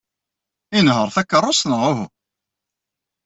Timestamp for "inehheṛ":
0.77-1.09